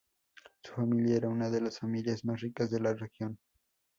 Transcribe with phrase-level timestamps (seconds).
[0.63, 3.37] Su familia era una de las familias más ricas de la región.